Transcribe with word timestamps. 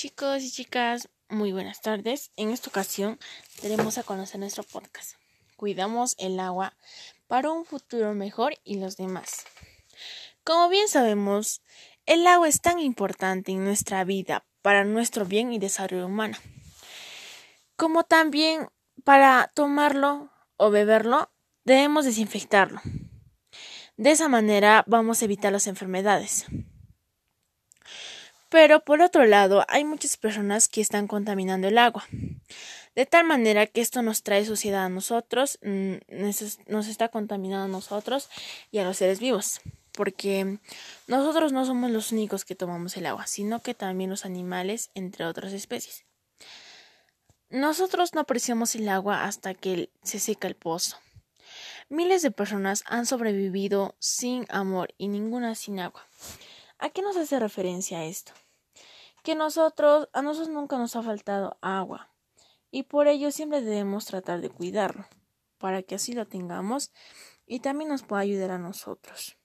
Chicos 0.00 0.42
y 0.42 0.50
chicas, 0.50 1.10
muy 1.28 1.52
buenas 1.52 1.82
tardes. 1.82 2.30
En 2.36 2.48
esta 2.52 2.70
ocasión 2.70 3.18
tenemos 3.60 3.98
a 3.98 4.02
conocer 4.02 4.40
nuestro 4.40 4.62
podcast. 4.62 5.16
Cuidamos 5.56 6.14
el 6.18 6.40
agua 6.40 6.74
para 7.26 7.50
un 7.50 7.66
futuro 7.66 8.14
mejor 8.14 8.54
y 8.64 8.80
los 8.80 8.96
demás. 8.96 9.44
Como 10.42 10.70
bien 10.70 10.88
sabemos, 10.88 11.60
el 12.06 12.26
agua 12.26 12.48
es 12.48 12.62
tan 12.62 12.78
importante 12.78 13.52
en 13.52 13.62
nuestra 13.62 14.02
vida 14.04 14.46
para 14.62 14.84
nuestro 14.84 15.26
bien 15.26 15.52
y 15.52 15.58
desarrollo 15.58 16.06
humano, 16.06 16.38
como 17.76 18.04
también 18.04 18.68
para 19.04 19.50
tomarlo 19.52 20.30
o 20.56 20.70
beberlo 20.70 21.30
debemos 21.64 22.06
desinfectarlo. 22.06 22.80
De 23.98 24.12
esa 24.12 24.30
manera 24.30 24.82
vamos 24.86 25.20
a 25.20 25.26
evitar 25.26 25.52
las 25.52 25.66
enfermedades. 25.66 26.46
Pero 28.50 28.84
por 28.84 29.00
otro 29.00 29.24
lado, 29.24 29.64
hay 29.68 29.84
muchas 29.84 30.16
personas 30.16 30.68
que 30.68 30.80
están 30.80 31.06
contaminando 31.06 31.68
el 31.68 31.78
agua. 31.78 32.06
De 32.96 33.06
tal 33.06 33.24
manera 33.24 33.66
que 33.66 33.80
esto 33.80 34.02
nos 34.02 34.24
trae 34.24 34.44
suciedad 34.44 34.84
a 34.84 34.88
nosotros, 34.88 35.58
mm, 35.62 35.94
nos 36.66 36.88
está 36.88 37.08
contaminando 37.08 37.64
a 37.64 37.68
nosotros 37.68 38.28
y 38.72 38.78
a 38.78 38.84
los 38.84 38.96
seres 38.96 39.20
vivos. 39.20 39.60
Porque 39.92 40.58
nosotros 41.06 41.52
no 41.52 41.64
somos 41.64 41.90
los 41.92 42.10
únicos 42.10 42.44
que 42.44 42.56
tomamos 42.56 42.96
el 42.96 43.06
agua, 43.06 43.26
sino 43.26 43.60
que 43.60 43.74
también 43.74 44.10
los 44.10 44.24
animales, 44.24 44.90
entre 44.94 45.26
otras 45.26 45.52
especies. 45.52 46.04
Nosotros 47.50 48.14
no 48.14 48.20
apreciamos 48.20 48.74
el 48.74 48.88
agua 48.88 49.24
hasta 49.24 49.54
que 49.54 49.90
se 50.02 50.18
seca 50.18 50.48
el 50.48 50.56
pozo. 50.56 50.96
Miles 51.88 52.22
de 52.22 52.30
personas 52.30 52.82
han 52.86 53.06
sobrevivido 53.06 53.96
sin 53.98 54.46
amor 54.48 54.94
y 54.98 55.08
ninguna 55.08 55.54
sin 55.54 55.80
agua. 55.80 56.04
¿A 56.82 56.88
qué 56.88 57.02
nos 57.02 57.18
hace 57.18 57.38
referencia 57.38 58.06
esto? 58.06 58.32
Que 59.22 59.34
nosotros, 59.34 60.08
a 60.14 60.22
nosotros 60.22 60.48
nunca 60.48 60.78
nos 60.78 60.96
ha 60.96 61.02
faltado 61.02 61.58
agua 61.60 62.08
y 62.70 62.84
por 62.84 63.06
ello 63.06 63.30
siempre 63.32 63.60
debemos 63.60 64.06
tratar 64.06 64.40
de 64.40 64.48
cuidarlo 64.48 65.04
para 65.58 65.82
que 65.82 65.96
así 65.96 66.14
lo 66.14 66.26
tengamos 66.26 66.90
y 67.46 67.60
también 67.60 67.90
nos 67.90 68.02
pueda 68.02 68.22
ayudar 68.22 68.52
a 68.52 68.58
nosotros. 68.58 69.36